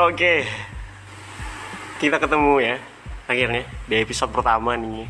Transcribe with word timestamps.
Oke, 0.00 0.48
kita 2.00 2.16
ketemu 2.16 2.56
ya 2.56 2.80
akhirnya 3.28 3.68
di 3.84 4.00
episode 4.00 4.32
pertama 4.32 4.72
nih. 4.72 5.04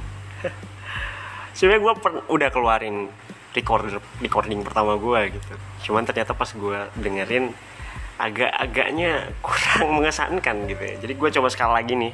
Sebenarnya 1.55 1.79
gue 1.79 1.95
udah 2.27 2.49
keluarin 2.51 3.07
recorder 3.55 4.03
recording 4.19 4.67
pertama 4.67 4.99
gue 4.99 5.39
gitu. 5.39 5.55
Cuman 5.87 6.03
ternyata 6.03 6.35
pas 6.35 6.51
gue 6.51 6.79
dengerin 6.99 7.55
agak-agaknya 8.19 9.31
kurang 9.39 9.87
mengesankan 10.03 10.67
gitu 10.67 10.83
ya. 10.83 10.95
Jadi 10.99 11.13
gue 11.15 11.29
coba 11.39 11.49
sekali 11.55 11.71
lagi 11.71 11.95
nih. 11.95 12.13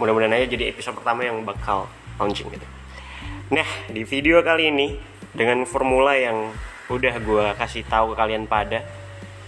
Mudah-mudahan 0.00 0.40
aja 0.40 0.48
jadi 0.48 0.72
episode 0.72 0.96
pertama 0.96 1.20
yang 1.20 1.44
bakal 1.44 1.84
launching 2.16 2.48
gitu. 2.48 2.64
Nah 3.52 3.68
di 3.92 4.08
video 4.08 4.40
kali 4.40 4.72
ini 4.72 4.96
dengan 5.36 5.68
formula 5.68 6.16
yang 6.16 6.48
udah 6.88 7.12
gue 7.20 7.46
kasih 7.60 7.84
tahu 7.84 8.16
ke 8.16 8.24
kalian 8.24 8.48
pada 8.48 8.80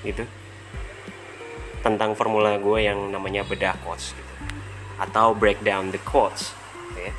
gitu 0.04 0.28
tentang 1.88 2.12
formula 2.12 2.60
gue 2.60 2.84
yang 2.84 3.08
namanya 3.08 3.48
bedah 3.48 3.72
quotes 3.80 4.12
gitu. 4.12 4.32
atau 5.00 5.32
breakdown 5.32 5.88
the 5.88 6.00
quotes 6.04 6.52
ya. 6.92 7.12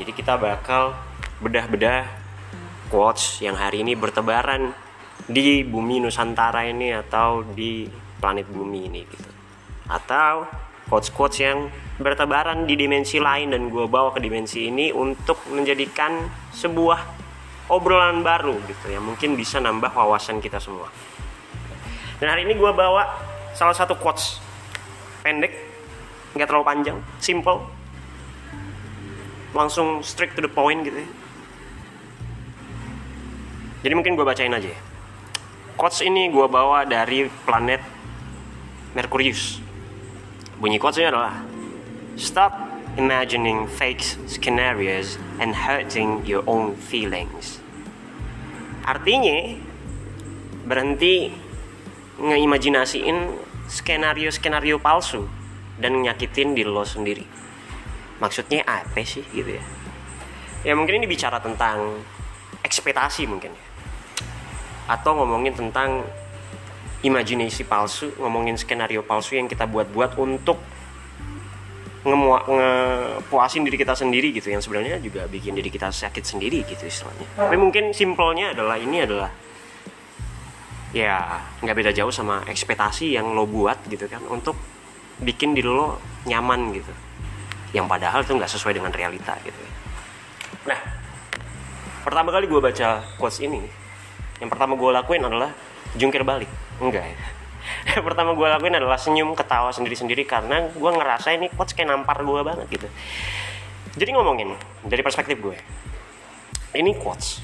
jadi 0.00 0.10
kita 0.16 0.34
bakal 0.40 0.96
bedah-bedah 1.44 2.08
quotes 2.88 3.44
yang 3.44 3.60
hari 3.60 3.84
ini 3.84 3.92
bertebaran 3.92 4.72
di 5.28 5.62
bumi 5.62 6.00
Nusantara 6.00 6.64
ini 6.64 6.96
atau 6.96 7.44
di 7.44 7.84
planet 8.18 8.48
bumi 8.48 8.80
ini 8.88 9.00
gitu 9.04 9.30
atau 9.90 10.48
quotes-quotes 10.90 11.38
yang 11.38 11.70
bertebaran 12.02 12.66
di 12.66 12.74
dimensi 12.74 13.22
lain 13.22 13.54
dan 13.54 13.68
gue 13.68 13.86
bawa 13.86 14.10
ke 14.10 14.18
dimensi 14.22 14.66
ini 14.66 14.90
untuk 14.90 15.38
menjadikan 15.52 16.26
sebuah 16.50 16.98
obrolan 17.70 18.26
baru 18.26 18.58
gitu 18.66 18.90
yang 18.90 19.06
mungkin 19.06 19.38
bisa 19.38 19.62
nambah 19.62 19.94
wawasan 19.94 20.42
kita 20.42 20.58
semua 20.58 20.90
dan 22.18 22.34
hari 22.34 22.42
ini 22.48 22.58
gue 22.58 22.72
bawa 22.74 23.29
salah 23.60 23.76
satu 23.76 23.92
quotes 23.92 24.40
pendek 25.20 25.52
nggak 26.32 26.48
terlalu 26.48 26.64
panjang 26.64 26.98
simple. 27.20 27.60
Langsung 29.52 30.00
straight 30.00 30.32
to 30.32 30.40
the 30.40 30.48
point 30.48 30.80
gitu 30.80 30.96
ya. 30.96 31.08
Jadi 33.84 33.92
mungkin 33.92 34.16
gue 34.16 34.24
bacain 34.24 34.48
aja 34.48 34.64
ya. 34.64 34.80
Quotes 35.76 36.00
ini 36.00 36.32
gue 36.32 36.48
bawa 36.48 36.88
dari 36.88 37.28
planet 37.44 37.84
Merkurius. 38.96 39.60
Bunyi 40.56 40.80
quotesnya 40.80 41.12
adalah 41.12 41.44
stop 42.16 42.56
imagining 42.96 43.68
fake 43.68 44.00
scenarios 44.24 45.20
and 45.36 45.52
hurting 45.52 46.24
your 46.24 46.40
own 46.48 46.72
feelings. 46.80 47.60
Artinya 48.88 49.60
berhenti 50.64 51.28
ngeimajinasiin 52.20 53.49
skenario-skenario 53.70 54.82
palsu 54.82 55.30
dan 55.78 56.02
nyakitin 56.02 56.58
diri 56.58 56.66
lo 56.66 56.82
sendiri. 56.82 57.22
Maksudnya 58.18 58.66
apa 58.66 59.00
sih 59.06 59.22
gitu 59.30 59.56
ya? 59.56 59.64
Ya 60.66 60.74
mungkin 60.76 61.00
ini 61.00 61.06
bicara 61.06 61.38
tentang 61.38 62.02
ekspektasi 62.66 63.30
mungkin 63.30 63.54
ya. 63.54 63.64
Atau 64.90 65.14
ngomongin 65.16 65.54
tentang 65.54 66.02
imajinasi 67.00 67.64
palsu, 67.64 68.12
ngomongin 68.20 68.58
skenario 68.60 69.00
palsu 69.06 69.38
yang 69.38 69.48
kita 69.48 69.64
buat-buat 69.64 70.20
untuk 70.20 70.60
ngepuasin 72.00 73.60
diri 73.60 73.76
kita 73.76 73.92
sendiri 73.92 74.32
gitu 74.32 74.48
yang 74.48 74.64
sebenarnya 74.64 74.96
juga 75.04 75.28
bikin 75.28 75.52
diri 75.52 75.68
kita 75.68 75.92
sakit 75.92 76.24
sendiri 76.24 76.64
gitu 76.64 76.88
istilahnya. 76.88 77.28
Tapi 77.36 77.56
mungkin 77.60 77.92
simpelnya 77.92 78.56
adalah 78.56 78.80
ini 78.80 79.04
adalah 79.04 79.28
ya 80.90 81.42
nggak 81.62 81.76
beda 81.76 81.90
jauh 81.94 82.10
sama 82.10 82.42
ekspektasi 82.50 83.14
yang 83.14 83.30
lo 83.30 83.46
buat 83.46 83.78
gitu 83.86 84.10
kan 84.10 84.22
untuk 84.26 84.58
bikin 85.22 85.54
diri 85.54 85.70
lo 85.70 86.00
nyaman 86.26 86.74
gitu. 86.74 86.92
Yang 87.70 87.86
padahal 87.86 88.20
itu 88.26 88.32
nggak 88.34 88.50
sesuai 88.50 88.74
dengan 88.74 88.90
realita 88.90 89.38
gitu. 89.46 89.62
Nah 90.66 90.80
pertama 92.02 92.34
kali 92.34 92.50
gue 92.50 92.60
baca 92.60 93.04
quotes 93.20 93.38
ini 93.44 93.62
yang 94.40 94.48
pertama 94.48 94.74
gue 94.74 94.90
lakuin 94.90 95.22
adalah 95.22 95.52
jungkir 95.94 96.24
balik. 96.24 96.48
Enggak 96.80 97.04
ya. 97.04 97.18
Yang 97.92 98.02
pertama 98.08 98.32
gue 98.32 98.48
lakuin 98.48 98.72
adalah 98.72 98.96
senyum 98.96 99.36
ketawa 99.36 99.68
sendiri-sendiri 99.68 100.24
karena 100.24 100.72
gue 100.72 100.90
ngerasa 100.96 101.36
ini 101.36 101.52
quotes 101.52 101.76
kayak 101.76 101.92
nampar 101.92 102.24
gue 102.24 102.40
banget 102.40 102.66
gitu. 102.72 102.88
Jadi 104.00 104.10
ngomongin 104.16 104.56
dari 104.88 105.04
perspektif 105.04 105.36
gue 105.44 105.60
ini 106.74 106.94
quotes 106.96 107.42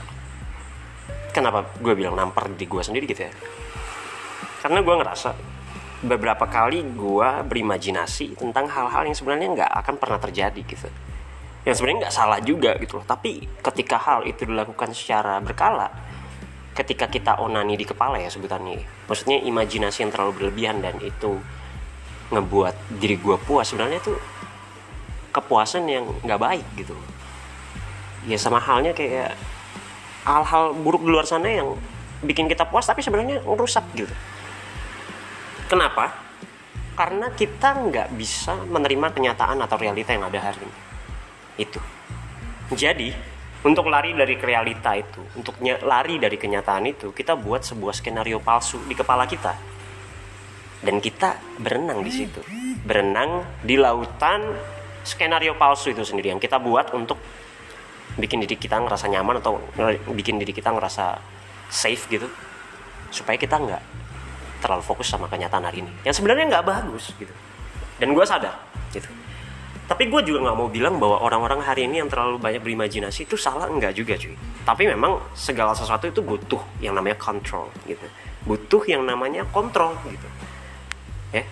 kenapa 1.36 1.68
gue 1.76 1.92
bilang 1.92 2.16
nampar 2.16 2.48
di 2.48 2.64
gue 2.64 2.80
sendiri 2.80 3.04
gitu 3.04 3.28
ya? 3.28 3.32
Karena 4.64 4.80
gue 4.80 4.94
ngerasa 4.96 5.30
beberapa 6.00 6.48
kali 6.48 6.80
gue 6.96 7.28
berimajinasi 7.44 8.40
tentang 8.40 8.72
hal-hal 8.72 9.04
yang 9.04 9.16
sebenarnya 9.16 9.48
nggak 9.52 9.72
akan 9.84 9.94
pernah 10.00 10.16
terjadi 10.16 10.60
gitu. 10.64 10.88
Yang 11.68 11.74
sebenarnya 11.76 11.98
nggak 12.08 12.16
salah 12.16 12.40
juga 12.40 12.72
gitu 12.80 12.96
loh. 12.96 13.04
Tapi 13.04 13.44
ketika 13.60 14.00
hal 14.00 14.24
itu 14.24 14.48
dilakukan 14.48 14.96
secara 14.96 15.36
berkala 15.44 15.92
ketika 16.76 17.08
kita 17.08 17.40
onani 17.40 17.72
di 17.72 17.88
kepala 17.88 18.20
ya 18.20 18.28
sebutannya 18.28 18.84
maksudnya 19.08 19.40
imajinasi 19.40 20.04
yang 20.04 20.12
terlalu 20.12 20.44
berlebihan 20.44 20.84
dan 20.84 21.00
itu 21.00 21.40
ngebuat 22.28 23.00
diri 23.00 23.16
gue 23.16 23.36
puas 23.48 23.64
sebenarnya 23.72 23.96
itu 23.96 24.12
kepuasan 25.32 25.84
yang 25.88 26.04
nggak 26.24 26.40
baik 26.40 26.66
gitu. 26.80 26.96
Ya 28.24 28.36
sama 28.36 28.60
halnya 28.60 28.96
kayak 28.96 29.36
hal-hal 30.26 30.74
buruk 30.74 31.06
di 31.06 31.10
luar 31.14 31.24
sana 31.24 31.46
yang 31.46 31.78
bikin 32.26 32.50
kita 32.50 32.66
puas 32.66 32.82
tapi 32.82 33.00
sebenarnya 33.00 33.46
merusak 33.46 33.86
gitu. 33.94 34.10
Kenapa? 35.70 36.10
Karena 36.98 37.30
kita 37.30 37.76
nggak 37.78 38.08
bisa 38.18 38.58
menerima 38.66 39.14
kenyataan 39.14 39.62
atau 39.62 39.76
realita 39.78 40.10
yang 40.10 40.26
ada 40.26 40.40
hari 40.42 40.60
ini. 40.66 40.78
Itu. 41.62 41.80
Jadi 42.74 43.14
untuk 43.62 43.86
lari 43.86 44.14
dari 44.14 44.34
realita 44.38 44.94
itu 44.94 45.22
untuk 45.38 45.58
lari 45.62 46.18
dari 46.18 46.38
kenyataan 46.38 46.84
itu 46.86 47.10
kita 47.14 47.34
buat 47.38 47.62
sebuah 47.62 47.94
skenario 47.94 48.42
palsu 48.42 48.82
di 48.86 48.94
kepala 48.98 49.26
kita. 49.30 49.54
Dan 50.82 51.02
kita 51.02 51.38
berenang 51.58 52.02
di 52.02 52.12
situ. 52.12 52.42
Berenang 52.86 53.62
di 53.62 53.74
lautan 53.74 54.54
skenario 55.06 55.54
palsu 55.54 55.94
itu 55.94 56.02
sendiri 56.02 56.34
yang 56.34 56.42
kita 56.42 56.58
buat 56.58 56.90
untuk 56.94 57.18
bikin 58.16 58.40
diri 58.42 58.56
kita 58.56 58.80
ngerasa 58.80 59.12
nyaman 59.12 59.44
atau 59.44 59.60
bikin 60.12 60.40
diri 60.40 60.56
kita 60.56 60.72
ngerasa 60.72 61.20
safe 61.68 62.08
gitu 62.08 62.26
supaya 63.12 63.36
kita 63.36 63.60
nggak 63.60 63.82
terlalu 64.64 64.82
fokus 64.82 65.12
sama 65.12 65.28
kenyataan 65.28 65.68
hari 65.68 65.84
ini. 65.84 65.92
Yang 66.02 66.20
sebenarnya 66.20 66.48
nggak 66.48 66.64
bagus 66.66 67.12
gitu. 67.20 67.32
Dan 68.00 68.16
gue 68.16 68.24
sadar 68.24 68.56
gitu. 68.92 69.08
Tapi 69.86 70.10
gue 70.10 70.20
juga 70.26 70.50
nggak 70.50 70.56
mau 70.58 70.66
bilang 70.66 70.98
bahwa 70.98 71.22
orang-orang 71.22 71.62
hari 71.62 71.86
ini 71.86 72.02
yang 72.02 72.10
terlalu 72.10 72.42
banyak 72.42 72.58
berimajinasi 72.58 73.28
itu 73.28 73.38
salah 73.38 73.70
enggak 73.70 73.94
juga 73.94 74.18
cuy. 74.18 74.34
Tapi 74.66 74.82
memang 74.90 75.22
segala 75.36 75.76
sesuatu 75.76 76.10
itu 76.10 76.24
butuh 76.24 76.58
yang 76.82 76.98
namanya 76.98 77.14
kontrol 77.14 77.70
gitu. 77.86 78.02
Butuh 78.42 78.82
yang 78.90 79.06
namanya 79.06 79.46
kontrol 79.46 79.94
gitu. 80.10 80.28
Ya. 81.30 81.46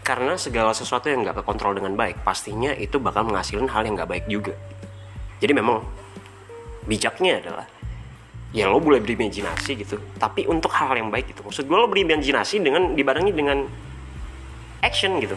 Karena 0.00 0.40
segala 0.40 0.72
sesuatu 0.72 1.12
yang 1.12 1.26
nggak 1.26 1.44
kekontrol 1.44 1.76
dengan 1.76 1.92
baik 1.92 2.24
pastinya 2.24 2.72
itu 2.72 2.96
bakal 2.96 3.28
menghasilkan 3.28 3.68
hal 3.68 3.84
yang 3.84 4.00
nggak 4.00 4.10
baik 4.10 4.26
juga 4.30 4.56
jadi 5.40 5.52
memang 5.56 5.80
bijaknya 6.84 7.40
adalah 7.40 7.66
ya 8.52 8.68
lo 8.68 8.82
boleh 8.82 9.00
berimajinasi 9.00 9.78
gitu 9.80 9.96
tapi 10.20 10.44
untuk 10.44 10.70
hal, 10.76 10.92
yang 11.00 11.08
baik 11.08 11.32
gitu. 11.32 11.40
Maksud 11.46 11.64
gue 11.64 11.76
lo 11.76 11.88
berimajinasi 11.88 12.60
dengan 12.60 12.92
dibarengi 12.92 13.32
dengan 13.32 13.64
action 14.84 15.16
gitu. 15.18 15.34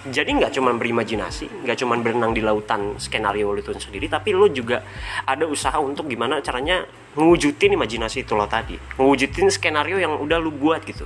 Jadi 0.00 0.32
nggak 0.32 0.56
cuma 0.56 0.72
berimajinasi 0.72 1.68
nggak 1.68 1.76
cuma 1.84 2.00
berenang 2.00 2.32
di 2.32 2.40
lautan 2.40 2.96
skenario 2.96 3.52
lo 3.52 3.60
itu 3.60 3.76
sendiri 3.76 4.08
tapi 4.08 4.32
lo 4.32 4.48
juga 4.48 4.80
ada 5.28 5.44
usaha 5.44 5.76
untuk 5.76 6.08
gimana 6.08 6.40
caranya 6.40 6.88
ngewujudin 7.12 7.76
imajinasi 7.76 8.24
itu 8.24 8.32
lo 8.32 8.48
tadi. 8.48 8.80
Ngewujudin 8.96 9.52
skenario 9.52 10.00
yang 10.00 10.16
udah 10.16 10.40
lo 10.40 10.48
buat 10.48 10.80
gitu. 10.88 11.04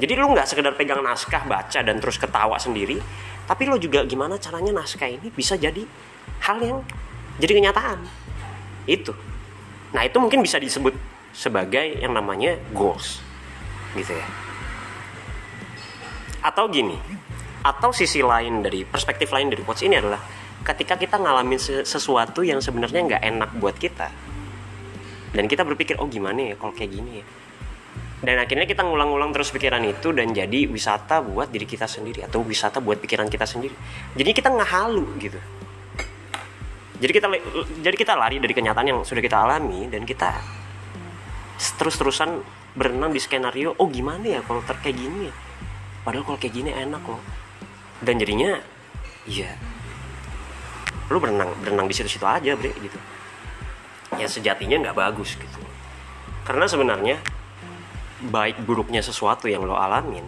Jadi 0.00 0.16
lo 0.16 0.32
nggak 0.32 0.48
sekedar 0.48 0.72
pegang 0.72 1.04
naskah 1.04 1.44
baca 1.44 1.84
dan 1.84 2.00
terus 2.00 2.16
ketawa 2.16 2.56
sendiri 2.56 2.96
tapi 3.44 3.68
lo 3.68 3.76
juga 3.76 4.06
gimana 4.08 4.40
caranya 4.40 4.72
naskah 4.80 5.10
ini 5.10 5.28
bisa 5.28 5.58
jadi 5.58 5.84
hal 6.46 6.58
yang 6.62 6.78
jadi 7.40 7.52
kenyataan. 7.62 7.98
Itu. 8.84 9.14
Nah 9.94 10.02
itu 10.04 10.16
mungkin 10.18 10.42
bisa 10.44 10.60
disebut 10.60 10.96
sebagai 11.32 12.00
yang 12.00 12.12
namanya 12.12 12.56
goals. 12.76 13.20
Gitu 13.96 14.12
ya. 14.12 14.26
Atau 16.44 16.68
gini. 16.68 16.98
Atau 17.62 17.94
sisi 17.94 18.20
lain 18.20 18.60
dari 18.60 18.82
perspektif 18.82 19.30
lain 19.30 19.48
dari 19.48 19.62
quotes 19.62 19.86
ini 19.86 19.94
adalah 19.94 20.18
ketika 20.66 20.98
kita 20.98 21.16
ngalamin 21.18 21.58
sesuatu 21.86 22.42
yang 22.42 22.58
sebenarnya 22.58 23.00
nggak 23.06 23.22
enak 23.22 23.50
buat 23.58 23.78
kita 23.78 24.10
dan 25.32 25.48
kita 25.48 25.64
berpikir 25.64 25.96
oh 25.96 26.06
gimana 26.06 26.52
ya 26.52 26.54
kalau 26.60 26.76
kayak 26.76 26.92
gini 26.92 27.22
ya? 27.22 27.26
Dan 28.22 28.38
akhirnya 28.38 28.70
kita 28.70 28.86
ngulang-ulang 28.86 29.34
terus 29.34 29.50
pikiran 29.50 29.82
itu 29.82 30.14
dan 30.14 30.30
jadi 30.30 30.70
wisata 30.70 31.18
buat 31.26 31.50
diri 31.50 31.66
kita 31.66 31.90
sendiri 31.90 32.22
atau 32.22 32.46
wisata 32.46 32.78
buat 32.78 33.02
pikiran 33.02 33.26
kita 33.26 33.42
sendiri. 33.42 33.74
Jadi 34.14 34.30
kita 34.30 34.54
nggak 34.54 34.70
halu 34.70 35.06
gitu 35.18 35.38
jadi 37.02 37.12
kita 37.18 37.26
jadi 37.82 37.96
kita 37.98 38.14
lari 38.14 38.38
dari 38.38 38.54
kenyataan 38.54 38.86
yang 38.86 38.98
sudah 39.02 39.18
kita 39.18 39.42
alami 39.42 39.90
dan 39.90 40.06
kita 40.06 40.38
terus-terusan 41.58 42.46
berenang 42.78 43.10
di 43.10 43.18
skenario 43.18 43.74
oh 43.74 43.90
gimana 43.90 44.38
ya 44.38 44.40
kalau 44.46 44.62
ter 44.62 44.78
kayak 44.78 45.02
gini 45.02 45.26
ya? 45.26 45.34
Padahal 46.06 46.22
kalau 46.26 46.38
kayak 46.38 46.54
gini 46.54 46.70
enak 46.70 47.02
loh. 47.02 47.18
Dan 48.02 48.22
jadinya 48.22 48.54
iya. 49.26 49.50
Lu 51.10 51.18
berenang 51.18 51.50
berenang 51.58 51.90
di 51.90 51.94
situ-situ 51.94 52.22
aja 52.22 52.54
bre 52.54 52.70
gitu. 52.70 52.98
Ya 54.14 54.30
sejatinya 54.30 54.78
nggak 54.86 54.94
bagus 54.94 55.34
gitu. 55.34 55.60
Karena 56.46 56.70
sebenarnya 56.70 57.18
baik 58.22 58.62
buruknya 58.62 59.02
sesuatu 59.02 59.50
yang 59.50 59.66
lo 59.66 59.74
alamin 59.74 60.22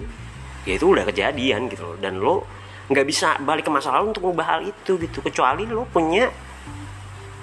ya 0.66 0.74
itu 0.74 0.90
udah 0.90 1.06
kejadian 1.06 1.70
gitu 1.70 1.94
loh. 1.94 1.96
Dan 2.02 2.18
lo 2.18 2.42
nggak 2.90 3.06
bisa 3.06 3.38
balik 3.46 3.66
ke 3.66 3.70
masa 3.70 3.94
lalu 3.94 4.10
untuk 4.10 4.26
mengubah 4.26 4.58
hal 4.58 4.60
itu 4.66 4.98
gitu. 4.98 5.22
Kecuali 5.22 5.70
lo 5.70 5.86
punya 5.86 6.26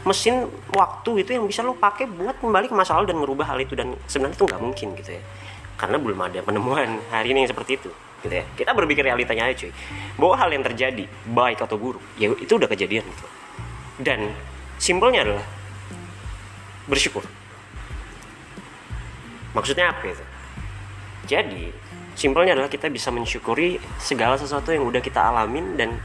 mesin 0.02 0.50
waktu 0.74 1.22
itu 1.22 1.38
yang 1.38 1.46
bisa 1.46 1.62
lo 1.62 1.78
pakai 1.78 2.10
buat 2.10 2.42
kembali 2.42 2.72
ke 2.72 2.76
masa 2.76 2.98
lalu 2.98 3.14
dan 3.14 3.18
merubah 3.22 3.46
hal 3.54 3.60
itu. 3.62 3.78
Dan 3.78 3.94
sebenarnya 4.10 4.38
itu 4.38 4.46
nggak 4.50 4.62
mungkin 4.62 4.88
gitu 4.98 5.12
ya. 5.18 5.24
Karena 5.78 5.98
belum 5.98 6.20
ada 6.22 6.40
penemuan 6.42 7.02
hari 7.14 7.34
ini 7.34 7.46
yang 7.46 7.52
seperti 7.52 7.78
itu 7.78 7.92
gitu 8.22 8.34
ya. 8.34 8.46
Kita 8.54 8.72
berpikir 8.78 9.02
realitanya 9.06 9.50
aja 9.50 9.66
cuy. 9.66 9.72
Bahwa 10.18 10.36
hal 10.38 10.50
yang 10.54 10.64
terjadi 10.66 11.06
baik 11.30 11.62
atau 11.62 11.78
buruk 11.78 12.04
ya 12.18 12.30
itu 12.34 12.54
udah 12.54 12.70
kejadian 12.70 13.06
gitu. 13.06 13.26
Dan 14.02 14.34
simpelnya 14.82 15.26
adalah 15.26 15.46
bersyukur. 16.90 17.26
Maksudnya 19.52 19.92
apa 19.92 20.04
itu? 20.08 20.26
Jadi 21.28 21.64
simpelnya 22.16 22.58
adalah 22.58 22.72
kita 22.72 22.88
bisa 22.92 23.12
mensyukuri 23.12 23.78
segala 24.00 24.36
sesuatu 24.36 24.72
yang 24.72 24.84
udah 24.88 25.00
kita 25.04 25.20
alamin 25.20 25.76
dan 25.80 25.96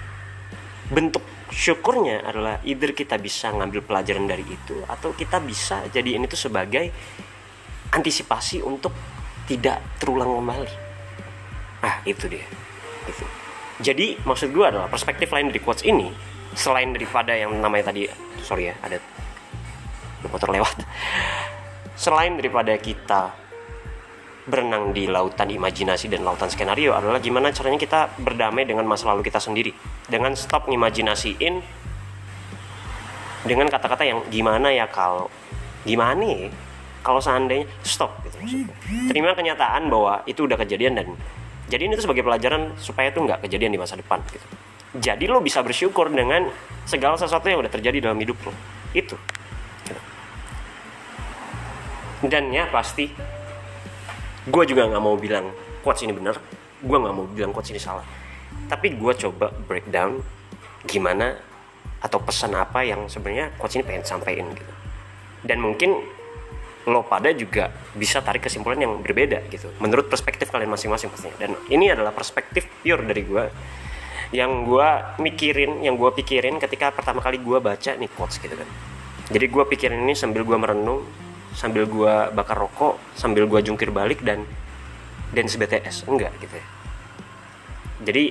bentuk 0.90 1.22
syukurnya 1.50 2.26
adalah 2.26 2.58
either 2.66 2.90
kita 2.90 3.16
bisa 3.22 3.54
ngambil 3.54 3.86
pelajaran 3.86 4.26
dari 4.26 4.42
itu 4.42 4.82
atau 4.86 5.14
kita 5.14 5.38
bisa 5.38 5.86
jadi 5.90 6.18
ini 6.18 6.26
tuh 6.26 6.50
sebagai 6.50 6.90
antisipasi 7.94 8.62
untuk 8.66 8.90
tidak 9.46 9.78
terulang 10.02 10.42
kembali. 10.42 10.70
Ah 11.86 12.02
itu 12.02 12.26
dia. 12.26 12.46
Itu. 13.06 13.24
Jadi 13.78 14.18
maksud 14.26 14.50
gue 14.50 14.64
adalah 14.66 14.90
perspektif 14.90 15.30
lain 15.30 15.52
dari 15.54 15.62
quotes 15.62 15.86
ini 15.86 16.10
selain 16.56 16.90
daripada 16.90 17.36
yang 17.36 17.52
namanya 17.60 17.92
tadi 17.92 18.08
sorry 18.42 18.72
ya 18.72 18.74
ada 18.82 18.98
motor 20.26 20.50
lewat. 20.50 20.82
Selain 21.96 22.36
daripada 22.36 22.76
kita 22.76 23.45
berenang 24.46 24.94
di 24.94 25.10
lautan 25.10 25.50
imajinasi 25.50 26.06
dan 26.06 26.22
lautan 26.22 26.46
skenario 26.46 26.94
adalah 26.94 27.18
gimana 27.18 27.50
caranya 27.50 27.82
kita 27.82 28.00
berdamai 28.22 28.62
dengan 28.62 28.86
masa 28.86 29.10
lalu 29.10 29.26
kita 29.26 29.42
sendiri. 29.42 29.74
Dengan 30.06 30.38
stop 30.38 30.70
ngimajinasiin 30.70 31.54
dengan 33.46 33.66
kata-kata 33.70 34.02
yang 34.06 34.22
gimana 34.30 34.70
ya 34.70 34.86
kalau 34.90 35.30
gimana 35.82 36.22
ya 36.22 36.50
kalau 37.06 37.22
seandainya? 37.22 37.70
Stop 37.86 38.18
gitu 38.26 38.34
maksudnya. 38.42 38.74
terima 39.06 39.30
kenyataan 39.38 39.86
bahwa 39.86 40.26
itu 40.26 40.42
udah 40.42 40.58
kejadian 40.58 40.98
dan 40.98 41.06
jadi 41.70 41.86
ini 41.86 41.98
tuh 41.98 42.10
sebagai 42.10 42.26
pelajaran 42.26 42.74
supaya 42.78 43.10
itu 43.10 43.22
nggak 43.22 43.42
kejadian 43.46 43.74
di 43.74 43.78
masa 43.78 43.98
depan 43.98 44.22
gitu. 44.30 44.46
Jadi 44.96 45.26
lo 45.30 45.42
bisa 45.42 45.62
bersyukur 45.62 46.10
dengan 46.10 46.46
segala 46.86 47.18
sesuatu 47.18 47.46
yang 47.50 47.62
udah 47.62 47.70
terjadi 47.70 48.10
dalam 48.10 48.18
hidup 48.18 48.38
lo. 48.46 48.52
Itu. 48.94 49.18
Gitu. 49.86 50.02
dan 52.26 52.48
ya 52.48 52.64
pasti 52.72 53.12
gue 54.46 54.64
juga 54.66 54.86
nggak 54.86 55.02
mau 55.02 55.18
bilang 55.18 55.50
quotes 55.82 56.06
ini 56.06 56.14
benar. 56.14 56.38
Gue 56.78 56.96
nggak 56.96 57.14
mau 57.14 57.26
bilang 57.26 57.50
quotes 57.50 57.74
ini 57.74 57.82
salah. 57.82 58.06
Tapi 58.70 58.94
gue 58.94 59.12
coba 59.26 59.50
breakdown 59.50 60.22
gimana 60.86 61.34
atau 61.98 62.22
pesan 62.22 62.54
apa 62.54 62.86
yang 62.86 63.10
sebenarnya 63.10 63.54
quotes 63.58 63.74
ini 63.78 63.84
pengen 63.84 64.04
sampaikan 64.06 64.46
gitu. 64.54 64.72
Dan 65.42 65.58
mungkin 65.62 65.98
lo 66.86 67.02
pada 67.02 67.34
juga 67.34 67.74
bisa 67.98 68.22
tarik 68.22 68.46
kesimpulan 68.46 68.78
yang 68.78 69.02
berbeda 69.02 69.42
gitu 69.50 69.74
menurut 69.82 70.06
perspektif 70.06 70.54
kalian 70.54 70.70
masing-masing 70.70 71.10
pastinya. 71.10 71.34
Dan 71.42 71.58
ini 71.66 71.90
adalah 71.90 72.14
perspektif 72.14 72.70
pure 72.82 73.02
dari 73.02 73.26
gue 73.26 73.44
yang 74.34 74.66
gue 74.66 74.88
mikirin 75.22 75.82
yang 75.82 75.98
gue 75.98 76.10
pikirin 76.14 76.58
ketika 76.58 76.90
pertama 76.94 77.22
kali 77.22 77.38
gue 77.42 77.58
baca 77.58 77.90
nih 77.98 78.10
quotes 78.14 78.38
gitu 78.38 78.54
kan. 78.54 78.66
Jadi 79.26 79.46
gue 79.50 79.64
pikirin 79.66 80.06
ini 80.06 80.14
sambil 80.14 80.46
gue 80.46 80.54
merenung 80.54 81.02
sambil 81.56 81.88
gua 81.88 82.28
bakar 82.30 82.60
rokok 82.60 83.00
sambil 83.16 83.48
gua 83.48 83.64
jungkir 83.64 83.88
balik 83.88 84.20
dan 84.20 84.44
dance 85.32 85.56
BTS 85.56 86.04
enggak 86.06 86.30
gitu 86.44 86.54
ya. 86.60 86.66
Jadi 88.04 88.24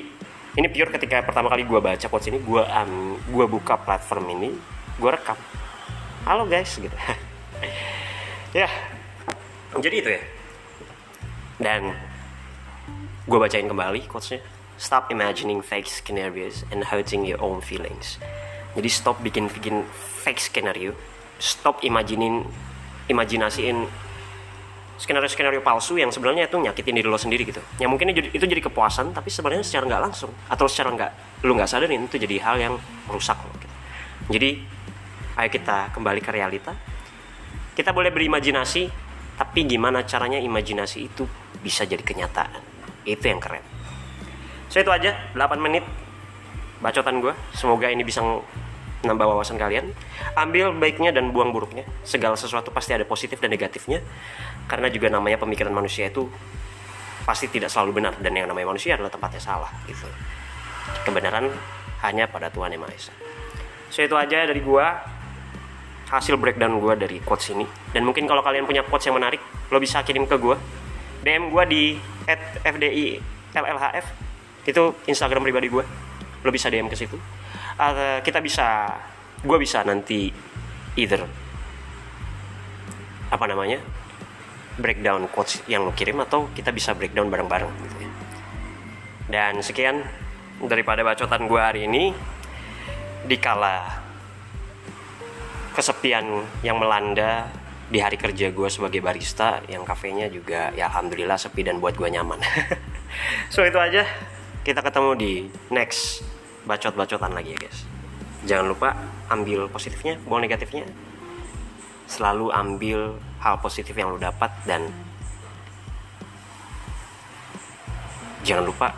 ini 0.55 0.67
pure 0.69 0.93
ketika 0.93 1.25
pertama 1.25 1.49
kali 1.49 1.65
gua 1.65 1.81
baca 1.81 2.05
quotes 2.05 2.29
ini 2.29 2.37
gua 2.39 2.69
um, 2.85 3.17
gua 3.33 3.49
buka 3.49 3.81
platform 3.81 4.29
ini 4.37 4.53
gua 5.01 5.17
rekam. 5.17 5.35
Halo 6.23 6.45
guys 6.45 6.77
gitu. 6.77 6.93
Ya 8.55 8.71
jadi 9.79 9.95
itu 9.99 10.09
ya. 10.15 10.23
Dan 11.59 11.95
gue 13.27 13.39
bacain 13.39 13.67
kembali 13.67 14.07
quotesnya. 14.07 14.43
Stop 14.75 15.07
imagining 15.07 15.63
fake 15.63 15.87
scenarios 15.87 16.67
and 16.67 16.91
hurting 16.91 17.23
your 17.23 17.39
own 17.39 17.63
feelings. 17.63 18.19
Jadi 18.75 18.89
stop 18.91 19.23
bikin 19.23 19.47
bikin 19.47 19.87
fake 20.23 20.39
scenario. 20.39 20.91
Stop 21.39 21.83
imagining 21.83 22.43
imajinasiin 23.09 24.05
skenario-skenario 24.95 25.59
palsu 25.59 25.99
yang 25.99 26.07
sebenarnya 26.07 26.47
itu 26.47 26.55
nyakitin 26.55 26.95
diri 26.95 27.07
lo 27.11 27.19
sendiri 27.19 27.43
gitu. 27.43 27.59
Yang 27.83 27.89
mungkin 27.91 28.15
itu 28.15 28.45
jadi 28.47 28.61
kepuasan, 28.63 29.11
tapi 29.11 29.27
sebenarnya 29.27 29.63
secara 29.67 29.83
nggak 29.91 30.01
langsung 30.07 30.31
atau 30.47 30.65
secara 30.71 30.95
nggak 30.95 31.11
lo 31.43 31.51
nggak 31.51 31.67
sadarin 31.67 32.07
itu 32.07 32.15
jadi 32.15 32.35
hal 32.39 32.55
yang 32.55 32.73
merusak 33.11 33.35
lo. 33.43 33.51
Gitu. 33.59 33.75
Jadi 34.31 34.49
ayo 35.35 35.49
kita 35.51 35.91
kembali 35.91 36.19
ke 36.23 36.31
realita. 36.31 36.71
Kita 37.75 37.91
boleh 37.91 38.07
berimajinasi, 38.15 38.87
tapi 39.35 39.67
gimana 39.67 40.07
caranya 40.07 40.39
imajinasi 40.39 41.11
itu 41.11 41.27
bisa 41.59 41.83
jadi 41.83 41.99
kenyataan. 41.99 42.63
Itu 43.03 43.27
yang 43.27 43.43
keren. 43.43 43.61
So 44.71 44.79
itu 44.79 44.89
aja 44.95 45.11
8 45.35 45.59
menit 45.59 45.83
bacotan 46.79 47.19
gue. 47.19 47.35
Semoga 47.51 47.91
ini 47.91 48.07
bisa 48.07 48.23
nambah 49.05 49.25
wawasan 49.25 49.55
kalian 49.55 49.93
ambil 50.35 50.75
baiknya 50.75 51.15
dan 51.15 51.31
buang 51.31 51.55
buruknya. 51.55 51.87
Segala 52.03 52.35
sesuatu 52.35 52.69
pasti 52.69 52.91
ada 52.91 53.07
positif 53.07 53.39
dan 53.39 53.53
negatifnya. 53.53 54.03
Karena 54.65 54.91
juga 54.91 55.07
namanya 55.07 55.39
pemikiran 55.39 55.71
manusia 55.71 56.09
itu 56.09 56.27
pasti 57.23 57.47
tidak 57.47 57.71
selalu 57.71 58.03
benar. 58.03 58.13
Dan 58.19 58.35
yang 58.35 58.49
namanya 58.49 58.75
manusia 58.75 58.99
adalah 58.99 59.13
tempatnya 59.13 59.41
salah 59.41 59.71
gitu. 59.87 60.05
Kebenaran 61.07 61.49
hanya 62.03 62.27
pada 62.27 62.51
Tuhan 62.51 62.73
yang 62.73 62.83
Maha 62.83 62.93
Esa. 62.93 63.13
So 63.89 64.03
itu 64.03 64.13
aja 64.17 64.45
dari 64.45 64.59
gua. 64.59 65.13
Hasil 66.05 66.37
breakdown 66.37 66.77
gua 66.77 66.93
dari 66.93 67.17
quotes 67.17 67.49
ini. 67.49 67.65
Dan 67.89 68.05
mungkin 68.05 68.29
kalau 68.29 68.45
kalian 68.45 68.69
punya 68.69 68.85
quotes 68.85 69.09
yang 69.09 69.17
menarik 69.17 69.41
lo 69.73 69.81
bisa 69.81 70.05
kirim 70.05 70.29
ke 70.29 70.37
gua. 70.37 70.53
DM 71.25 71.49
gua 71.49 71.65
di 71.65 71.97
@fdi 72.61 73.17
LLHF 73.57 74.05
itu 74.69 74.83
Instagram 75.09 75.41
pribadi 75.41 75.65
gua. 75.73 75.81
Lo 76.45 76.53
bisa 76.53 76.69
DM 76.69 76.85
ke 76.85 76.93
situ 76.93 77.17
uh, 77.79 78.19
kita 78.23 78.39
bisa 78.39 78.91
gue 79.45 79.57
bisa 79.61 79.85
nanti 79.85 80.31
either 80.95 81.21
apa 83.29 83.45
namanya 83.45 83.83
breakdown 84.75 85.27
quotes 85.31 85.63
yang 85.71 85.87
lo 85.87 85.95
kirim 85.95 86.19
atau 86.23 86.51
kita 86.51 86.71
bisa 86.75 86.91
breakdown 86.95 87.31
bareng-bareng 87.31 87.71
gitu 87.71 87.95
ya. 88.03 88.11
Dan 89.25 89.63
sekian 89.63 90.03
daripada 90.61 91.01
bacotan 91.01 91.47
gue 91.47 91.61
hari 91.61 91.87
ini. 91.87 92.11
Dikala 93.25 94.05
kesepian 95.73 96.45
yang 96.61 96.77
melanda 96.77 97.49
di 97.89 97.97
hari 97.97 98.21
kerja 98.21 98.53
gue 98.53 98.69
sebagai 98.69 99.01
barista 99.01 99.65
yang 99.65 99.81
kafenya 99.81 100.29
juga 100.29 100.69
ya 100.77 100.93
alhamdulillah 100.93 101.33
sepi 101.33 101.65
dan 101.65 101.81
buat 101.81 101.97
gue 101.97 102.09
nyaman. 102.09 102.39
So 103.47 103.63
itu 103.63 103.79
aja. 103.79 104.03
Kita 104.65 104.83
ketemu 104.83 105.11
di 105.15 105.33
next 105.71 106.19
bacot-bacotan 106.65 107.31
lagi 107.31 107.53
ya 107.55 107.59
guys. 107.61 107.85
Jangan 108.45 108.65
lupa 108.69 108.89
ambil 109.29 109.69
positifnya 109.69 110.17
buang 110.25 110.45
negatifnya. 110.45 110.85
Selalu 112.05 112.53
ambil 112.53 113.17
hal 113.41 113.57
positif 113.61 113.93
yang 113.97 114.13
lo 114.13 114.21
dapat 114.21 114.53
dan 114.69 114.89
jangan 118.45 118.65
lupa 118.69 118.93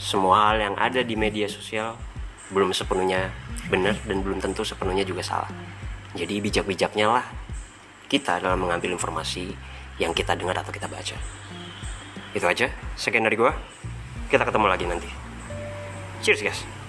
semua 0.00 0.48
hal 0.48 0.56
yang 0.56 0.74
ada 0.80 1.04
di 1.04 1.12
media 1.12 1.44
sosial 1.44 1.96
belum 2.48 2.72
sepenuhnya 2.72 3.28
benar 3.68 4.00
dan 4.08 4.24
belum 4.24 4.40
tentu 4.40 4.64
sepenuhnya 4.64 5.04
juga 5.04 5.20
salah. 5.20 5.52
Jadi 6.16 6.40
bijak-bijaknya 6.40 7.06
lah 7.20 7.24
kita 8.08 8.40
dalam 8.40 8.64
mengambil 8.64 8.96
informasi 8.96 9.52
yang 10.00 10.16
kita 10.16 10.32
dengar 10.32 10.56
atau 10.56 10.72
kita 10.72 10.88
baca. 10.88 11.16
Itu 12.32 12.46
aja. 12.48 12.72
Sekian 12.96 13.28
dari 13.28 13.36
gua. 13.36 13.52
Kita 14.32 14.48
ketemu 14.48 14.66
lagi 14.70 14.86
nanti 14.88 15.29
Cheers 16.22 16.42
guys. 16.42 16.79